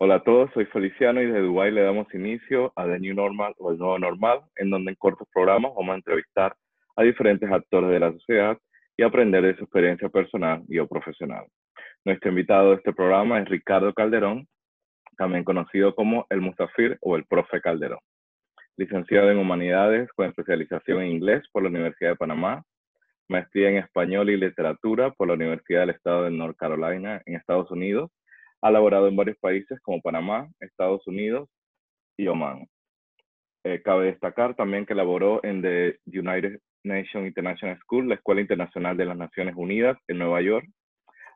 [0.00, 3.52] Hola a todos, soy Feliciano y desde Dubái le damos inicio a The New Normal
[3.58, 6.54] o El Nuevo Normal, en donde en cortos programas vamos a entrevistar
[6.94, 8.56] a diferentes actores de la sociedad
[8.96, 11.46] y aprender de su experiencia personal y o profesional.
[12.04, 14.46] Nuestro invitado de este programa es Ricardo Calderón,
[15.16, 17.98] también conocido como el Mustafir o el Profe Calderón.
[18.76, 22.62] Licenciado en Humanidades con especialización en Inglés por la Universidad de Panamá,
[23.28, 27.68] maestría en Español y Literatura por la Universidad del Estado de North Carolina en Estados
[27.72, 28.12] Unidos
[28.60, 31.48] ha laborado en varios países como Panamá, Estados Unidos
[32.16, 32.66] y Oman.
[33.64, 38.96] Eh, cabe destacar también que laboró en The United Nations International School, la Escuela Internacional
[38.96, 40.66] de las Naciones Unidas en Nueva York.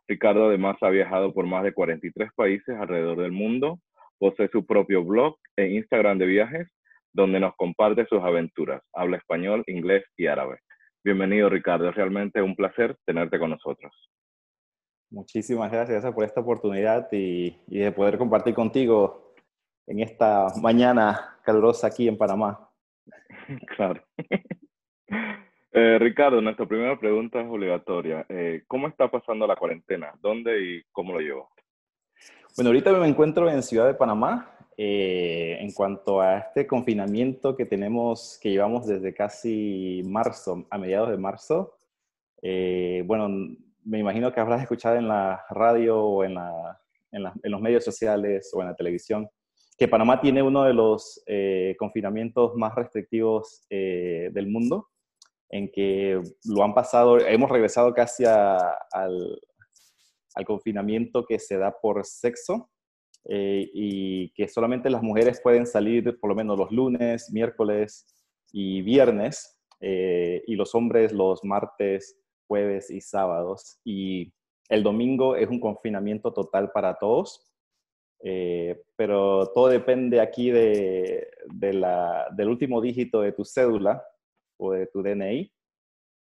[0.08, 3.78] Ricardo además ha viajado por más de 43 países alrededor del mundo,
[4.18, 6.68] posee su propio blog e Instagram de viajes,
[7.12, 8.82] donde nos comparte sus aventuras.
[8.92, 10.58] Habla español, inglés y árabe.
[11.04, 13.92] Bienvenido Ricardo, es realmente un placer tenerte con nosotros.
[15.12, 19.34] Muchísimas gracias, por esta oportunidad y, de poder compartir contigo
[19.86, 22.68] en esta mañana calurosa aquí en Panamá.
[23.76, 24.02] Claro.
[25.74, 28.24] Eh, Ricardo, nuestra primera pregunta es obligatoria.
[28.28, 30.12] Eh, ¿Cómo está pasando la cuarentena?
[30.20, 31.50] ¿Dónde y cómo lo llevo?
[32.56, 34.56] Bueno, ahorita me encuentro en Ciudad de Panamá.
[34.76, 41.10] Eh, en cuanto a este confinamiento que tenemos, que llevamos desde casi marzo, a mediados
[41.10, 41.76] de marzo,
[43.04, 43.28] bueno,
[43.84, 46.34] me imagino que habrás escuchado en la radio o en,
[47.14, 49.28] los medios sociales o en la televisión
[49.78, 54.88] que Panamá tiene uno de los eh, confinamientos más restrictivos eh, del mundo,
[55.48, 59.40] en que lo han pasado, hemos regresado casi al,
[60.46, 62.70] confinamiento que se da por sexo
[63.24, 68.06] eh, y que solamente las mujeres pueden salir por lo menos los lunes, miércoles
[68.52, 72.21] y viernes, y los hombres los martes,
[72.52, 73.80] jueves y sábados.
[73.82, 74.30] Y
[74.68, 77.50] el domingo es un confinamiento total para todos.
[78.22, 84.04] Eh, pero todo depende aquí de, del último dígito de tu cédula
[84.58, 85.50] o de tu DNI.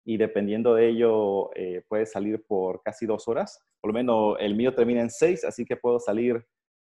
[0.04, 3.58] Y dependiendo de ello, eh, puedes salir por casi dos horas.
[3.81, 6.44] Por lo menos el mío termina en seis, así que puedo salir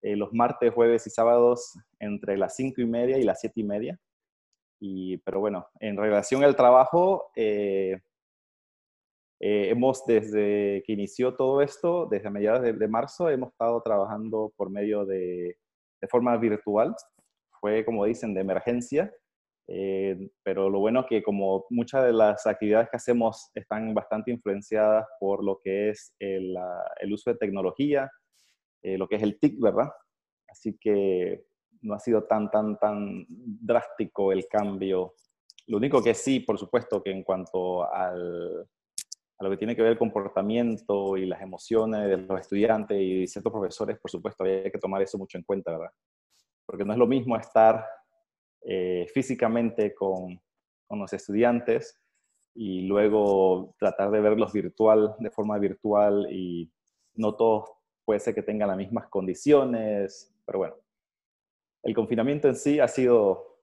[0.02, 3.64] eh, los martes, jueves y sábados entre las cinco y media y las siete y
[3.64, 3.98] media.
[4.82, 7.32] Y, pero bueno, en relación al trabajo,
[9.46, 14.70] eh, hemos, desde que inició todo esto, desde mediados de, marzo, hemos estado trabajando por
[14.70, 15.58] medio de,
[16.00, 16.96] de, forma virtual.
[17.60, 19.14] Fue, como dicen, de emergencia.
[19.68, 24.32] Eh, pero lo bueno es que como muchas de las actividades que hacemos están bastante
[24.32, 26.56] influenciadas por lo que es el,
[27.02, 28.10] el uso de tecnología,
[28.82, 29.92] eh, lo que es el TIC, ¿verdad?
[30.48, 31.44] Así que
[31.82, 35.16] no ha sido tan, tan, tan drástico el cambio.
[35.68, 38.70] Lo único que sí, por supuesto, que en cuanto al,
[39.38, 43.28] a lo que tiene que ver el comportamiento y las emociones de los estudiantes y
[43.28, 45.92] ciertos profesores, por supuesto, hay que tomar eso mucho en cuenta, ¿verdad?
[46.66, 47.86] Porque no es lo mismo estar
[48.62, 50.40] eh, físicamente con,
[50.88, 52.00] con, los estudiantes
[52.56, 56.72] y luego tratar de verlos virtual, de forma virtual y
[57.16, 57.70] no todos
[58.06, 60.76] puede ser que tengan las mismas condiciones, pero bueno,
[61.84, 63.60] el confinamiento en sí ha sido,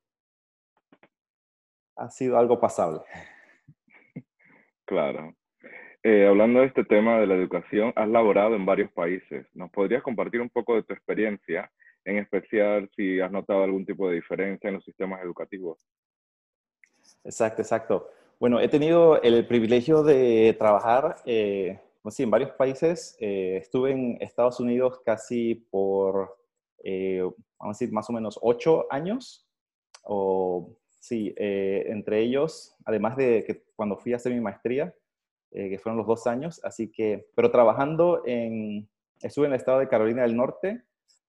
[1.97, 3.03] ha sido algo pasable.
[4.85, 5.37] Claro.
[6.03, 9.47] Eh, hablando de este tema de la educación, has laborado en varios países.
[9.53, 11.71] ¿Nos podrías compartir un poco de tu experiencia,
[12.07, 15.87] en especial si has notado algún tipo de diferencia en los sistemas educativos?
[17.23, 18.09] Exacto, exacto.
[18.39, 23.15] Bueno, he tenido el privilegio de trabajar eh, pues en varios países.
[23.21, 26.35] Eh, estuve en Estados Unidos casi por,
[26.83, 29.47] vamos a decir, más o menos ocho años.
[30.05, 34.95] O, sí, entre ellos, además de que cuando fui a hacer mi maestría,
[35.53, 38.89] eh, que fueron los dos años, así que, pero trabajando en,
[39.21, 40.85] estuve en el estado de Carolina del Norte,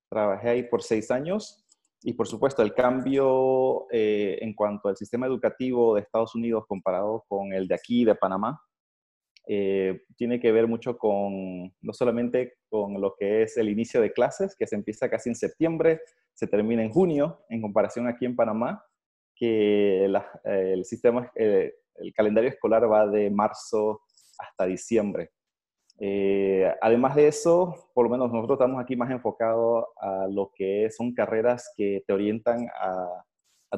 [0.10, 1.66] trabajé ahí por seis años
[2.04, 7.26] y por supuesto el cambio eh, en cuanto al sistema educativo de Estados Unidos comparado
[7.28, 8.62] con el de aquí, de Panamá,
[9.48, 14.14] eh, tiene que ver mucho con, no solamente con lo que es el inicio de
[14.14, 16.02] clases, que se empieza casi en septiembre,
[16.36, 18.86] se termina en junio, en comparación aquí en Panamá,
[19.36, 24.02] que el sistema, el calendario escolar va de marzo
[24.42, 25.32] hasta diciembre.
[26.04, 30.90] Eh, además de eso, por lo menos nosotros estamos aquí más enfocados a lo que
[30.90, 33.24] son carreras que te orientan a,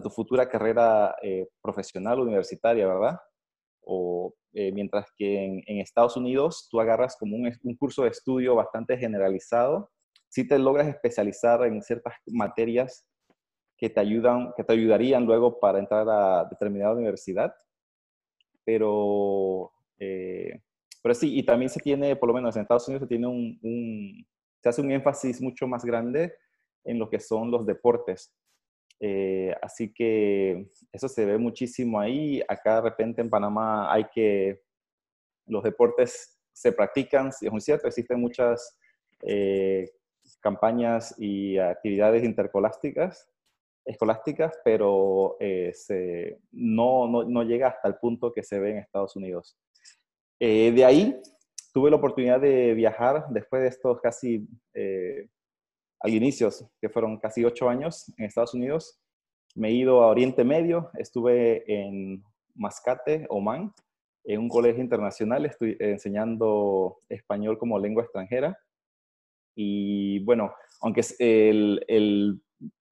[0.02, 3.20] tu futura carrera eh, profesional universitaria, ¿verdad?
[3.82, 8.56] O eh, mientras que en, Estados Unidos tú agarras como un, un, curso de estudio
[8.56, 9.92] bastante generalizado,
[10.30, 13.06] si te logras especializar en ciertas materias
[13.78, 17.54] que te ayudan, que te ayudarían luego para entrar a determinada universidad,
[18.64, 20.62] pero eh,
[21.02, 24.26] pero sí, y también se tiene, por lo menos en Estados Unidos, se tiene un,
[24.62, 26.34] se hace un énfasis mucho más grande
[26.86, 28.34] en lo que son los deportes.
[29.00, 32.42] Eh, así que eso se ve muchísimo ahí.
[32.48, 34.62] Acá de repente en Panamá hay que,
[35.46, 38.78] los deportes se practican, es muy cierto, existen muchas
[39.24, 39.92] eh,
[40.40, 43.30] campañas y actividades intercolásticas,
[43.86, 45.74] escolásticas, pero eh,
[46.52, 49.58] no, no, no, llega hasta el punto que se ve en Estados Unidos.
[50.40, 51.22] De ahí
[51.74, 54.48] tuve la oportunidad de viajar después de estos casi
[56.04, 59.00] al inicios, que fueron casi ocho años en Estados Unidos.
[59.56, 62.24] Me he ido a Oriente Medio, estuve en
[62.56, 63.74] Mascate, Oman,
[64.26, 68.58] en un colegio internacional, estoy enseñando español como lengua extranjera.
[69.56, 72.42] Y bueno, aunque el, el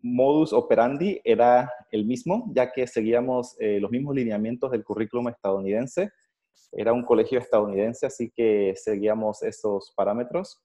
[0.02, 6.12] modus operandi era el mismo, ya que seguíamos eh, los mismos lineamientos del currículum estadounidense.
[6.72, 10.62] Era un colegio estadounidense, así que seguíamos esos parámetros.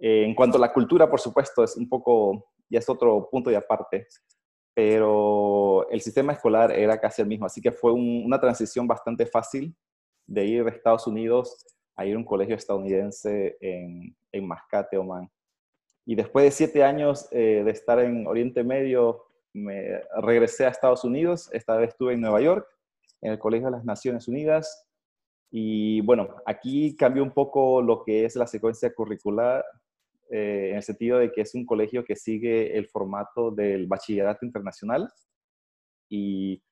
[0.00, 3.50] Eh, en cuanto a la cultura, por supuesto, es un poco, ya es otro punto
[3.50, 4.06] de aparte,
[4.74, 9.76] pero el sistema escolar era casi el mismo, así que fue una transición bastante fácil
[10.26, 15.30] de ir de Estados Unidos a ir a un colegio estadounidense en, en Mascate, Oman.
[16.06, 21.04] Y después de siete años eh, de estar en Oriente Medio, me regresé a Estados
[21.04, 22.66] Unidos, esta vez estuve en Nueva York,
[23.20, 24.88] en el Colegio de las Naciones Unidas,
[25.54, 29.62] y bueno, aquí cambió un poco lo que es la secuencia curricular
[30.30, 34.46] eh, en el sentido de que es un colegio que sigue el formato del bachillerato
[34.46, 35.12] internacional.
[36.08, 36.62] Y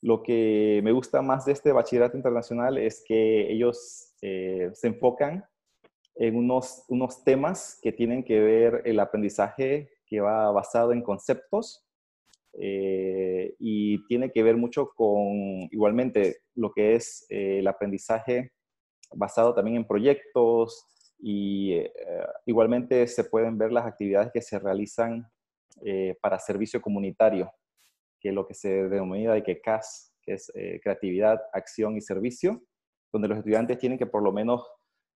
[0.00, 5.44] lo que me gusta más de este bachillerato internacional es que ellos eh, se enfocan
[6.14, 11.86] en unos, unos temas que tienen que ver el aprendizaje que va basado en conceptos
[12.54, 18.52] eh, y tiene que ver mucho con igualmente lo que es el aprendizaje
[19.12, 20.86] basado también en proyectos,
[21.22, 21.92] y eh,
[22.46, 25.30] igualmente se pueden ver las actividades que se realizan
[25.84, 27.52] eh, para servicio comunitario,
[28.20, 32.00] que es lo que se denomina de que CAS, que es eh, creatividad, acción y
[32.00, 32.62] servicio,
[33.12, 34.66] donde los estudiantes tienen que por lo menos,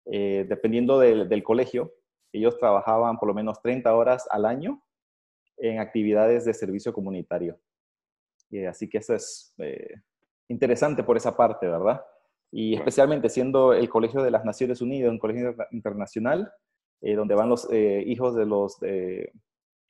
[0.04, 1.92] dependiendo del, del, colegio,
[2.32, 4.82] ellos trabajaban por lo menos 30 horas al año
[5.58, 7.60] en actividades de servicio comunitario.
[8.66, 9.54] así que eso es
[10.48, 12.02] interesante por esa parte, ¿verdad?
[12.52, 16.52] y especialmente siendo el Colegio de las Naciones Unidas, un colegio internacional,
[17.00, 18.76] eh, donde van los eh, hijos de los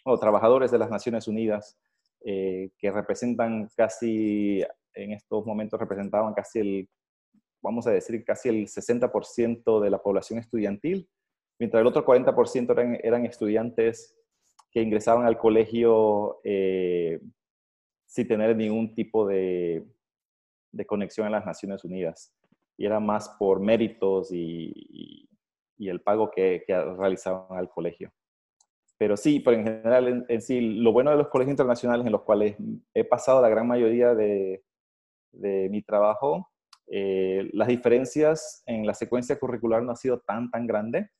[0.04, 1.76] o trabajadores de las Naciones Unidas,
[2.25, 4.62] eh, que representan casi,
[4.94, 6.88] en estos momentos representaban casi el,
[7.60, 11.08] vamos a decir, casi el 60% de la población estudiantil,
[11.58, 14.16] mientras el otro 40% eran, eran estudiantes
[14.70, 19.84] que ingresaban al colegio sin tener ningún tipo de,
[20.73, 22.33] de conexión a las Naciones Unidas
[22.77, 25.29] y era más por méritos y,
[25.79, 28.13] y, el pago que, que, realizaban al colegio.
[28.97, 32.23] Pero sí, pero en general, en, sí, lo bueno de los colegios internacionales en los
[32.23, 32.57] cuales
[32.95, 34.63] he pasado la gran mayoría de,
[35.33, 36.53] de mi trabajo,
[36.87, 41.11] eh, las diferencias en la secuencia curricular no ha sido tan, tan grande.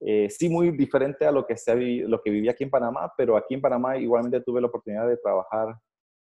[0.00, 3.36] Eh, sí, muy diferente a lo que, se, lo que vivía aquí en Panamá, pero
[3.36, 5.76] aquí en Panamá igualmente tuve la oportunidad de trabajar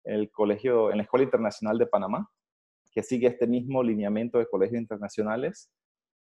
[0.05, 2.29] en el colegio, en la Escuela Internacional de Panamá,
[2.93, 5.71] que sigue este mismo lineamiento de colegios internacionales.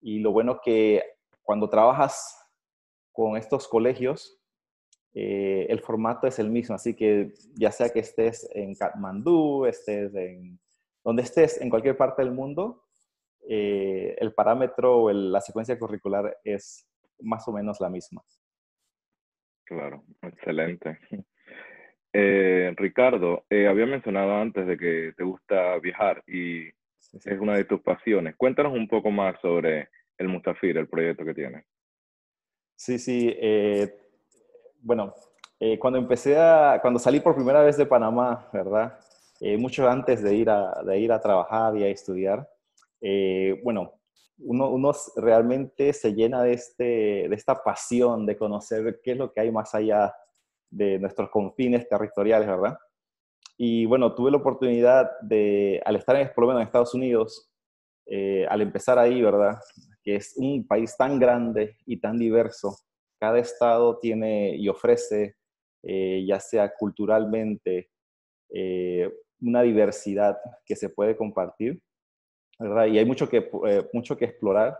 [0.02, 1.04] Y lo bueno que
[1.42, 2.38] cuando trabajas
[3.12, 4.40] con estos colegios,
[5.14, 10.14] eh, el formato es el mismo, así que ya sea que estés en Katmandú, estés
[10.16, 10.60] en
[11.06, 12.84] donde estés, en cualquier parte del mundo,
[13.48, 16.88] eh, el parámetro o la secuencia curricular es
[17.20, 18.24] más o menos la misma.
[19.64, 21.00] Claro, excelente.
[22.18, 27.66] Eh, Ricardo, eh, había mencionado antes de que te gusta viajar y es una de
[27.66, 28.38] tus pasiones.
[28.38, 31.66] Cuéntanos un poco más sobre el Mustafir, el proyecto que tienes.
[32.74, 33.36] Sí, sí.
[33.38, 33.98] Eh,
[34.80, 35.14] bueno,
[35.78, 38.98] cuando empecé a, cuando salí por primera vez de Panamá, ¿verdad?
[39.58, 42.48] mucho antes de ir, a, de ir a trabajar y a estudiar,
[43.62, 43.92] bueno,
[44.38, 46.84] uno, uno, realmente se llena de, este,
[47.28, 50.16] de esta pasión de conocer qué es lo que hay más allá
[50.76, 52.78] de nuestros confines territoriales, ¿verdad?
[53.58, 57.50] Y bueno, tuve la oportunidad de, al estar en, por lo menos en Estados Unidos,
[58.06, 59.58] eh, al empezar ahí, ¿verdad?
[60.04, 62.78] Que es un país tan grande y tan diverso.
[63.20, 65.36] Cada estado tiene y ofrece,
[65.84, 67.90] eh, ya sea culturalmente,
[68.54, 71.82] eh, una diversidad que se puede compartir,
[72.60, 72.88] ¿verdad?
[72.88, 73.50] Y hay mucho que,
[73.94, 74.78] mucho que explorar.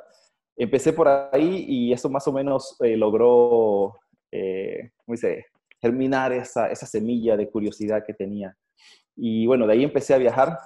[0.58, 3.98] Empecé por ahí y eso más o menos logró,
[4.32, 5.46] ¿cómo dice?
[5.86, 8.58] Terminar esa, esa semilla de curiosidad que tenía.
[9.16, 10.58] Y bueno, de ahí empecé a viajar,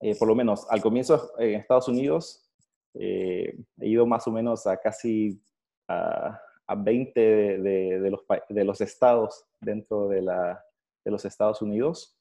[0.00, 2.50] eh, por lo menos al comienzo en Estados Unidos,
[2.94, 5.42] eh, he ido más o menos a casi
[5.88, 10.64] a, a 20 de, los, de los estados dentro de, la,
[11.04, 12.18] de los Estados Unidos.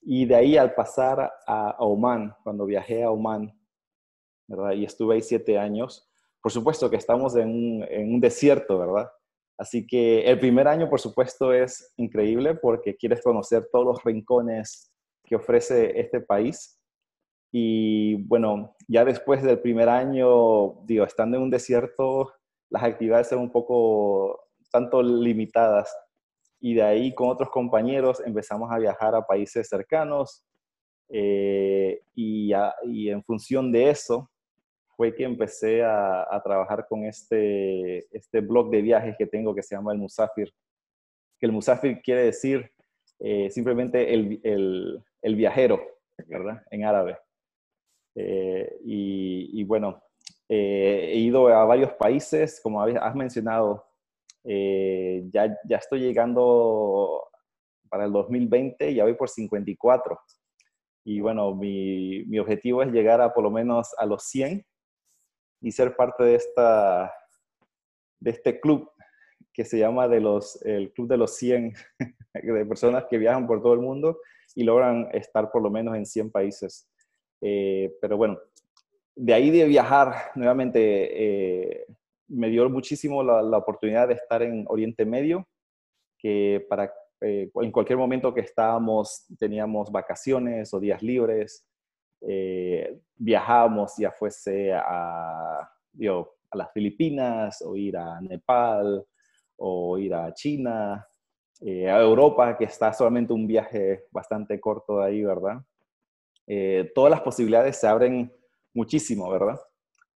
[0.00, 3.52] Y de ahí al pasar a, Oman, cuando viajé a Oman,
[4.48, 4.72] ¿verdad?
[4.72, 9.12] Y estuve ahí siete años, por supuesto que estamos en en un desierto, ¿verdad?
[9.60, 14.90] Así que el primer año, por supuesto, es increíble porque quieres conocer todos los rincones
[15.22, 16.80] que ofrece este país.
[17.52, 22.32] Y bueno, ya después del primer año, digo, estando en un desierto,
[22.70, 25.94] las actividades son un poco tanto limitadas.
[26.58, 30.42] Y de ahí con otros compañeros empezamos a viajar a países cercanos.
[31.10, 32.50] Eh, y,
[32.84, 34.30] y en función de eso,
[35.00, 39.74] fue que empecé a, trabajar con este, este blog de viajes que tengo que se
[39.74, 40.52] llama el Musafir.
[41.38, 42.70] Que el Musafir quiere decir
[43.18, 45.80] eh, simplemente el, el, el, viajero,
[46.26, 46.62] ¿verdad?
[46.70, 47.16] En árabe.
[48.14, 50.02] Eh, y, bueno,
[50.50, 53.86] eh, he ido a varios países, como has mencionado,
[54.44, 57.26] ya, ya estoy llegando
[57.88, 60.20] para el 2020, ya voy por 54.
[61.06, 64.62] Y bueno, mi, mi objetivo es llegar a por lo menos a los 100
[65.60, 67.12] y ser parte de, esta,
[68.20, 68.90] de este club
[69.52, 71.74] que se llama de los, el Club de los 100,
[72.34, 74.18] de personas que viajan por todo el mundo
[74.54, 76.88] y logran estar por lo menos en 100 países.
[77.40, 78.38] Eh, pero bueno,
[79.14, 81.86] de ahí de viajar, nuevamente, eh,
[82.28, 85.46] me dio muchísimo la, oportunidad de estar en Oriente Medio,
[86.18, 91.66] que para, eh, en cualquier momento que estábamos, teníamos vacaciones o días libres,
[92.22, 99.04] eh, viajamos, ya fuese a, a las Filipinas o ir a Nepal
[99.56, 101.06] o ir a China,
[101.60, 105.58] eh, a Europa, que está solamente un viaje bastante corto de ahí, ¿verdad?
[106.46, 108.32] Eh, todas las posibilidades se abren
[108.74, 109.60] muchísimo, ¿verdad?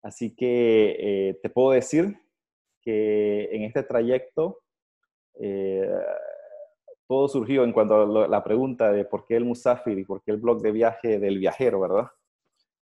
[0.02, 2.16] Así que te puedo decir
[2.82, 4.60] que en este trayecto
[7.06, 10.30] todo surgió en cuanto a la pregunta de por qué el Musafir y por qué
[10.30, 12.06] el blog de viaje del viajero, ¿verdad?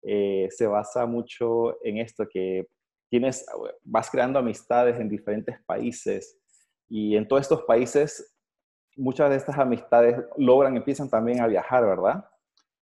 [0.04, 2.68] Eh, se basa mucho en esto que
[3.10, 3.46] tienes,
[3.84, 6.40] vas creando amistades en diferentes países
[6.90, 8.36] y en todos estos países
[8.96, 12.26] muchas de estas amistades logran, empiezan también a viajar, ¿verdad?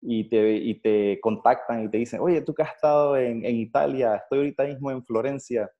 [0.00, 3.56] Y te, y te contactan y te dicen, oye, tú que has estado en, en
[3.56, 5.70] Italia, estoy ahorita mismo en Florencia,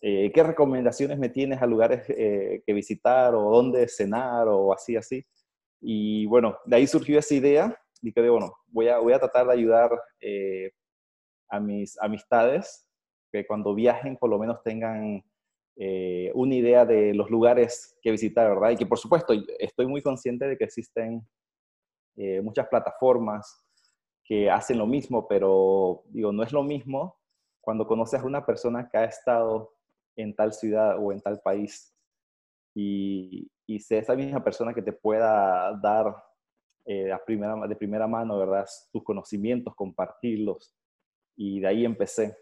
[0.00, 4.96] eh, ¿qué recomendaciones me tienes a lugares eh, que visitar o dónde cenar o así,
[4.96, 5.24] así?
[5.80, 9.46] Y bueno, de ahí surgió esa idea y que bueno, voy a, voy a tratar
[9.46, 9.90] de ayudar
[10.20, 10.70] eh,
[11.48, 12.86] a mis amistades
[13.32, 15.22] que cuando viajen por lo menos tengan
[16.34, 18.70] una idea de los lugares que visitar, ¿verdad?
[18.70, 21.24] Y que por supuesto estoy muy consciente de que existen
[22.42, 23.64] muchas plataformas
[24.24, 27.16] que hacen lo mismo, pero digo, no es lo mismo
[27.60, 29.77] cuando conoces a una persona que ha estado
[30.18, 31.94] en tal ciudad o en tal país
[32.74, 36.14] y, y sea esa misma persona que te pueda dar
[36.90, 38.66] eh, de primera mano, ¿verdad?
[38.90, 40.74] Tus conocimientos, compartirlos.
[41.36, 42.34] Y de ahí empecé.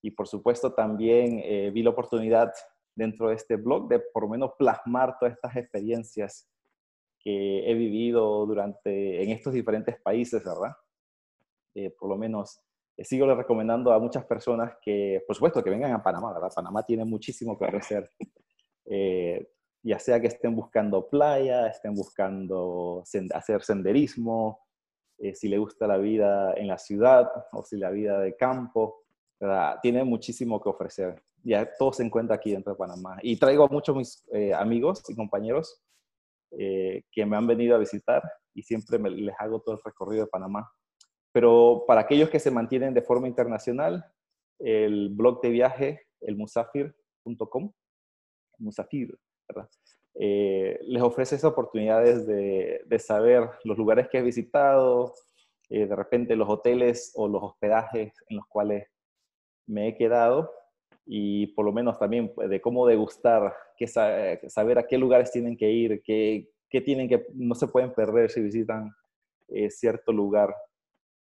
[0.00, 2.52] Y por supuesto también eh, vi la oportunidad
[2.94, 6.48] dentro de este blog de por lo menos plasmar todas estas experiencias
[7.18, 10.76] que he vivido durante, en estos diferentes países, ¿verdad?
[11.74, 12.60] Eh, por lo menos
[12.98, 16.50] eh, sigo recomendando a muchas personas que, por supuesto, que vengan a Panamá, ¿verdad?
[16.54, 18.10] Panamá tiene muchísimo que ofrecer.
[18.90, 19.46] Eh,
[19.82, 24.60] ya sea que estén buscando playa, estén buscando hacer senderismo,
[25.18, 29.04] eh, si le gusta la vida en la ciudad o si la vida de campo,
[29.38, 29.76] ¿verdad?
[29.82, 31.22] tiene muchísimo que ofrecer.
[31.44, 33.18] Ya todo se encuentra aquí dentro de Panamá.
[33.20, 34.24] Y traigo a muchos mis
[34.56, 35.82] amigos y compañeros
[36.50, 38.22] que me han venido a visitar
[38.54, 40.66] y siempre les hago todo el recorrido de Panamá.
[41.38, 44.04] Pero para aquellos que se mantienen de forma internacional,
[44.58, 47.72] el blog de viaje, el musafir.com,
[48.58, 49.16] musafir,
[49.48, 49.70] ¿verdad?
[50.16, 55.14] Eh, les ofrece esas oportunidades de, de, saber los lugares que he visitado,
[55.70, 58.88] eh, de repente los hoteles o los hospedajes en los cuales
[59.68, 60.50] me he quedado
[61.06, 65.70] y por lo menos también de cómo degustar, qué, saber a qué lugares tienen que
[65.70, 68.90] ir, qué, qué tienen que, no se pueden perder si visitan
[69.46, 70.52] eh, cierto lugar.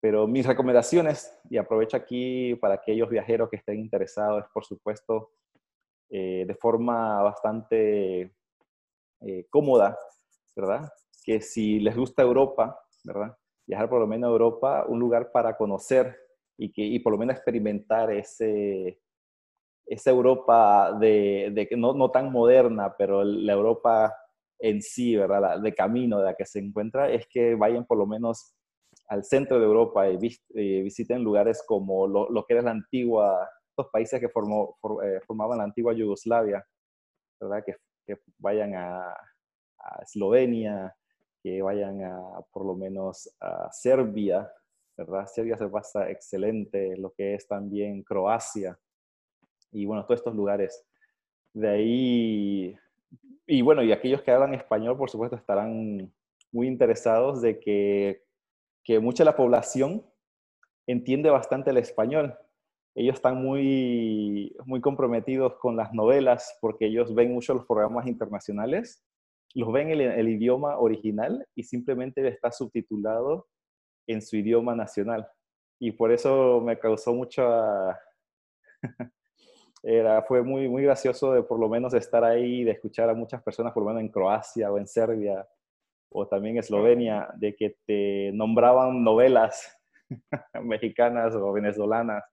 [0.02, 5.32] Pero mis recomendaciones, y aprovecho aquí para aquellos viajeros que estén interesados, es por supuesto
[6.10, 8.36] eh, de forma bastante
[9.22, 9.98] eh, cómoda,
[10.56, 10.90] ¿verdad?
[11.24, 13.38] Que si les gusta Europa, ¿verdad?
[13.68, 16.18] Viajar por lo menos a Europa, un lugar para conocer
[16.58, 19.00] y, que, y por lo menos experimentar ese,
[19.86, 24.16] esa Europa de, de no, no, tan moderna, pero la Europa
[24.60, 25.60] en sí, ¿verdad?
[25.60, 28.56] de camino de la que se encuentra, es que vayan por lo menos
[29.12, 30.18] al centro de Europa y,
[30.84, 35.66] visiten lugares como lo, que era la antigua, los países que formó, eh, formaban la
[35.66, 36.66] antigua Yugoslavia,
[37.40, 37.62] ¿verdad?
[37.66, 37.76] Que,
[38.08, 40.96] que vayan a, a, Eslovenia,
[41.44, 44.50] que vayan a por lo menos a Serbia,
[44.96, 45.26] ¿verdad?
[45.26, 48.80] Serbia se pasa excelente, lo que es también Croacia
[49.74, 50.86] y bueno, todos estos lugares.
[51.54, 52.78] De ahí,
[53.46, 56.14] y bueno, y aquellos que hablan español, por supuesto, estarán
[56.54, 58.24] muy interesados de que,
[58.84, 60.06] que mucha de la población
[60.88, 62.38] entiende bastante el español.
[62.96, 69.04] Ellos están muy, muy comprometidos con las novelas porque ellos ven mucho los programas internacionales,
[69.54, 73.48] los ven en el, el idioma original y simplemente está subtitulado
[74.08, 75.28] en su idioma nacional.
[75.80, 78.00] Y por eso me causó mucha...
[79.84, 83.42] Era, fue muy, muy gracioso de por lo menos estar ahí, de escuchar a muchas
[83.42, 85.48] personas, por lo menos en Croacia o en Serbia
[86.12, 89.78] o también Eslovenia, de que te nombraban novelas
[90.62, 92.24] mexicanas o venezolanas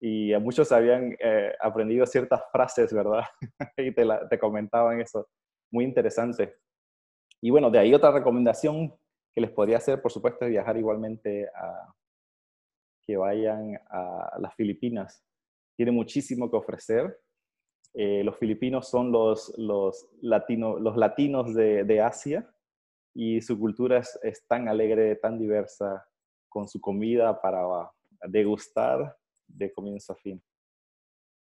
[0.00, 3.24] y a muchos habían eh, aprendido ciertas frases, ¿verdad?
[3.78, 5.28] y te, te comentaban eso.
[5.70, 6.56] Muy interesante.
[7.40, 8.94] Y bueno, de ahí otra recomendación
[9.34, 11.94] que les podría hacer, por supuesto, es viajar igualmente a
[13.06, 15.24] que vayan a las Filipinas.
[15.76, 17.18] Tiene muchísimo que ofrecer.
[17.94, 22.53] Eh, los filipinos son los, los, latino, los latinos de, de, Asia
[23.14, 26.06] y su cultura es, es, tan alegre, tan diversa,
[26.48, 27.90] con su comida para
[28.28, 29.16] degustar
[29.46, 30.42] de comienzo a fin.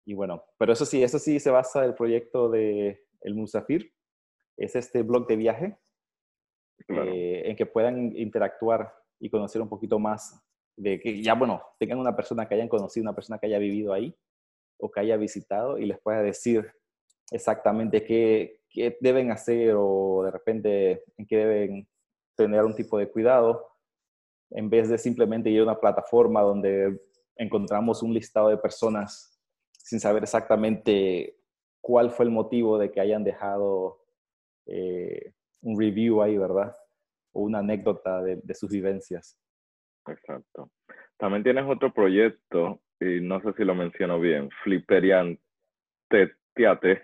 [0.05, 3.93] Y bueno, pero eso sí, eso sí se basa el proyecto de El Musafir.
[4.57, 5.79] Es este blog de viaje
[6.87, 7.11] claro.
[7.13, 10.43] eh, en que puedan interactuar y conocer un poquito más
[10.77, 13.93] de que ya, bueno, tengan una persona que hayan conocido, una persona que haya vivido
[13.93, 14.17] ahí
[14.79, 16.71] o que haya visitado y les pueda decir
[17.31, 21.89] exactamente qué, qué deben hacer o de repente en qué deben
[22.37, 23.67] tener un tipo de cuidado,
[24.51, 27.01] en vez de simplemente ir a una plataforma donde
[27.37, 29.41] encontramos un listado de personas
[29.73, 31.37] sin saber exactamente
[31.81, 34.01] cuál fue el motivo de que hayan dejado
[34.67, 35.33] eh,
[35.63, 36.75] un review ahí, ¿verdad?
[37.33, 39.39] O una anécdota de, de sus vivencias.
[40.07, 40.71] Exacto.
[41.17, 45.39] También tienes otro proyecto, y no sé si lo menciono bien, Flipperian
[46.09, 47.03] Teate.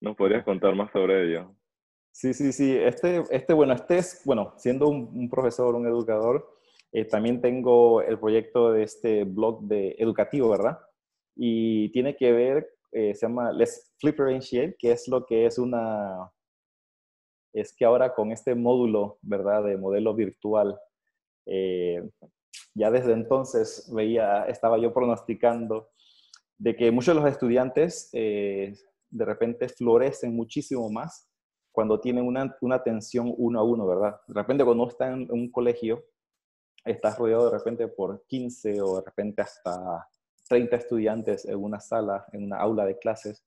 [0.00, 1.54] ¿Nos podrías contar más sobre ello?
[2.12, 2.76] Sí, sí, sí.
[2.76, 6.48] Este, este bueno, este es, bueno, siendo un, profesor, un educador,
[6.92, 10.78] eh, también tengo el proyecto de este blog de educativo, ¿verdad?
[11.34, 16.30] Y tiene que ver, eh, se llama Let's Flipperentiate, que es lo que es una,
[17.52, 19.64] es que ahora con este módulo, ¿verdad?
[19.64, 20.78] De modelo virtual,
[21.46, 22.02] eh,
[22.74, 25.90] ya desde entonces veía, estaba yo pronosticando
[26.58, 28.74] de que muchos de los estudiantes eh,
[29.10, 31.28] de repente florecen muchísimo más
[31.72, 34.20] cuando tienen una, una, atención uno a uno, ¿verdad?
[34.26, 36.04] De repente cuando está en un colegio,
[36.84, 40.08] estás rodeado de repente por 15 o de repente hasta
[40.48, 43.44] 30 estudiantes en una sala, en una aula de clases,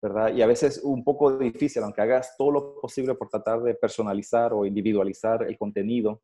[0.00, 0.32] ¿verdad?
[0.34, 4.52] Y a veces un poco difícil, aunque hagas todo lo posible por tratar de personalizar
[4.52, 6.22] o individualizar el contenido,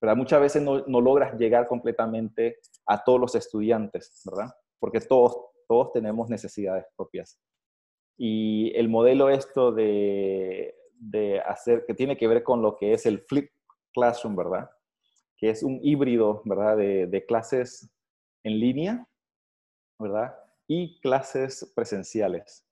[0.00, 0.16] ¿verdad?
[0.16, 4.52] Muchas veces no, no logras llegar completamente a todos los estudiantes, ¿verdad?
[4.78, 5.36] Porque todos,
[5.68, 7.38] todos tenemos necesidades propias.
[8.18, 13.06] Y el modelo esto de, de hacer, que tiene que ver con lo que es
[13.06, 13.50] el flip
[13.94, 14.68] classroom, ¿verdad?
[15.36, 16.76] Que es un híbrido, ¿verdad?
[16.76, 17.88] De, de clases
[18.44, 19.06] en línea,
[19.98, 20.34] ¿verdad?
[20.66, 22.66] Y clases presenciales,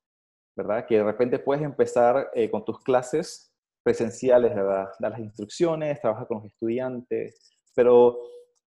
[0.57, 0.87] ¿verdad?
[0.87, 3.53] Que de repente puedes empezar eh, con tus clases
[3.85, 4.89] presenciales, ¿verdad?
[4.99, 8.19] Dar las instrucciones, trabajar con los estudiantes, pero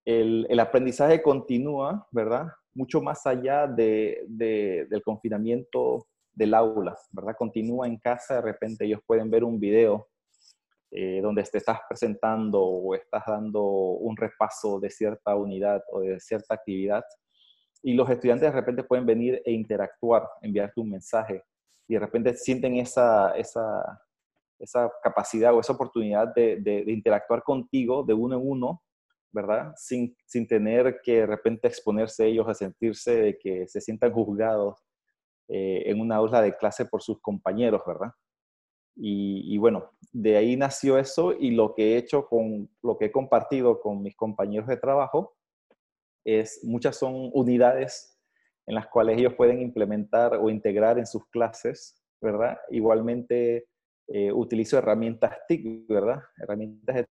[0.05, 2.47] el, el aprendizaje continúa, ¿verdad?
[2.73, 6.07] Mucho más allá de, de, del confinamiento
[6.39, 7.35] del aula, ¿verdad?
[7.37, 10.07] Continúa en casa, de repente ellos pueden ver un video
[10.89, 16.17] eh, donde te estás presentando o estás dando un repaso de cierta unidad o de
[16.21, 17.03] cierta actividad
[17.83, 21.43] y los estudiantes de repente pueden venir e interactuar, enviarte un mensaje
[21.89, 24.01] y de repente sienten esa, esa,
[24.57, 28.81] esa capacidad o esa oportunidad de, de, interactuar contigo de uno en uno,
[29.33, 29.73] ¿verdad?
[29.75, 34.79] Sin, sin tener que de repente exponerse ellos a sentirse de que se sientan juzgados
[35.49, 38.11] eh, en una aula de clase por sus compañeros, ¿verdad?
[38.95, 43.05] Y, y, bueno, de ahí nació eso y lo que he hecho con lo que
[43.05, 45.35] he compartido con mis compañeros de trabajo
[46.25, 48.17] es, muchas son unidades
[48.67, 52.59] en las cuales ellos pueden implementar o integrar en sus clases, ¿verdad?
[52.69, 53.67] Igualmente
[54.07, 56.21] eh, utilizo herramientas TIC, ¿verdad?
[56.37, 57.07] Herramientas de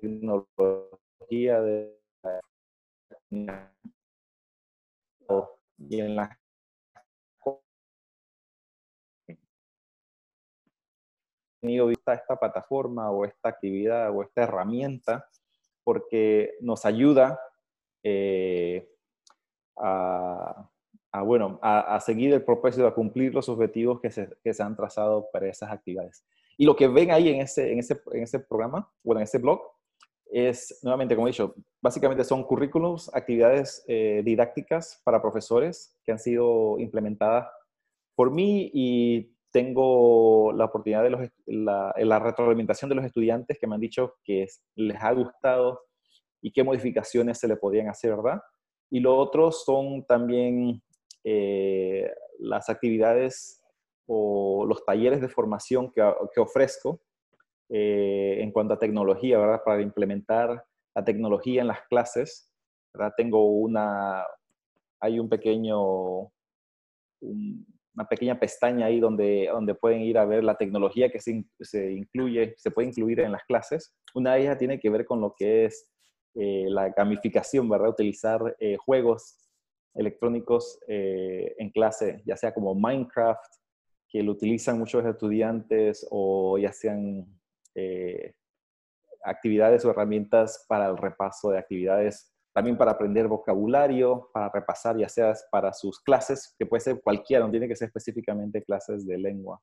[0.00, 1.98] tecnología de,
[5.78, 6.30] y en las
[11.62, 15.28] tenido vista esta plataforma o esta actividad o esta herramienta
[15.84, 17.40] porque nos ayuda
[18.02, 18.88] eh,
[19.78, 20.68] a,
[21.12, 24.76] a bueno, a, seguir el propósito, a cumplir los objetivos que se, que se, han
[24.76, 26.24] trazado para esas actividades.
[26.56, 29.38] Y lo que ven ahí en ese, en ese, en ese programa, bueno, en ese
[29.38, 29.60] blog,
[30.26, 36.18] es, nuevamente, como he dicho, básicamente son currículums, actividades eh, didácticas para profesores que han
[36.18, 37.48] sido implementadas
[38.14, 43.66] por mí y tengo la oportunidad de los, la, la, retroalimentación de los estudiantes que
[43.66, 45.80] me han dicho que les ha gustado
[46.40, 48.40] y qué modificaciones se le podían hacer, ¿verdad?
[48.90, 50.82] Y lo otro son también
[51.24, 53.62] eh, las actividades
[54.06, 56.02] o los talleres de formación que,
[56.34, 57.00] que ofrezco
[57.68, 59.62] eh, en cuanto a tecnología, ¿verdad?
[59.64, 62.52] Para implementar la tecnología en las clases,
[62.92, 63.14] ¿verdad?
[63.16, 64.26] Tengo una,
[65.00, 66.30] hay un pequeño,
[67.94, 72.54] una pequeña pestaña ahí donde, donde pueden ir a ver la tecnología que se, incluye,
[72.56, 73.94] se puede incluir en las clases.
[74.14, 75.90] Una de ellas tiene que ver con lo que es
[76.34, 77.90] eh, la gamificación, ¿verdad?
[77.90, 79.38] Utilizar eh, juegos
[79.94, 83.44] electrónicos eh, en clase, ya sea como Minecraft,
[84.08, 87.26] que lo utilizan muchos estudiantes, o ya sean
[89.24, 95.08] actividades o herramientas para el repaso de actividades también para aprender vocabulario, para repasar, ya
[95.08, 99.18] sea para sus clases, que puede ser cualquiera, no tiene que ser específicamente clases de
[99.18, 99.60] lengua,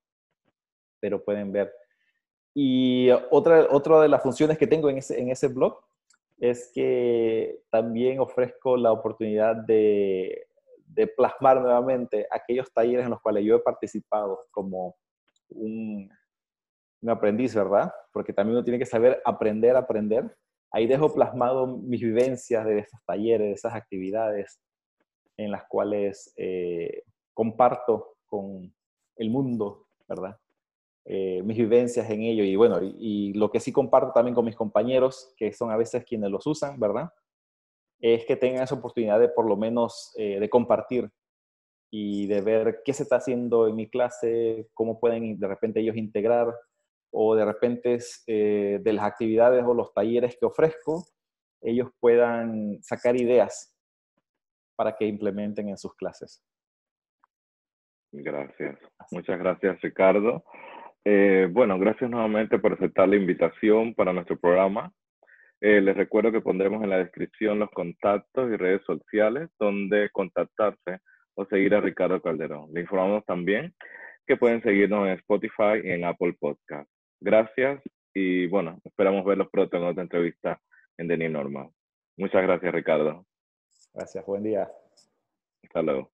[1.00, 1.72] pero pueden ver.
[2.54, 5.80] Y otra, otra de las funciones que tengo en ese, en ese blog
[6.40, 10.48] es que también ofrezco la oportunidad de,
[10.86, 14.96] de plasmar nuevamente aquellos talleres en los cuales yo he participado como
[15.50, 16.10] un,
[17.02, 17.94] un aprendiz, ¿verdad?
[18.12, 20.36] Porque también uno tiene que saber aprender aprender
[20.72, 24.60] ahí dejo plasmado mis vivencias de estos talleres, de esas actividades
[25.38, 27.04] en las cuales eh,
[27.34, 28.74] comparto con
[29.16, 30.38] el mundo, ¿verdad?
[31.06, 34.56] Eh, mis vivencias en ello y bueno, y, lo que sí comparto también con mis
[34.56, 37.10] compañeros, que son a veces quienes los usan, ¿verdad?
[38.00, 41.10] Es que tengan esa oportunidad de por lo menos eh, de compartir
[41.90, 45.96] y de ver qué se está haciendo en mi clase, cómo pueden de repente ellos
[45.96, 46.54] integrar
[47.12, 51.06] o de repente eh, de las actividades o los talleres que ofrezco,
[51.62, 53.76] ellos puedan sacar ideas
[54.76, 56.44] para que implementen en sus clases.
[58.12, 58.78] Gracias.
[59.12, 60.44] Muchas gracias, Ricardo.
[61.06, 64.92] Eh, bueno, gracias nuevamente por aceptar la invitación para nuestro programa.
[65.62, 71.00] Eh, les recuerdo que pondremos en la descripción los contactos y redes sociales donde contactarse
[71.36, 72.70] o seguir a Ricardo Calderón.
[72.74, 73.74] Le informamos también
[74.26, 76.90] que pueden seguirnos en Spotify y en Apple Podcast.
[77.22, 77.82] Gracias
[78.14, 80.62] y bueno, esperamos verlos pronto en otra entrevista
[80.98, 81.70] en The Normal.
[82.18, 83.26] Muchas gracias, Ricardo.
[83.94, 84.70] Gracias, buen día.
[85.64, 86.12] Hasta luego.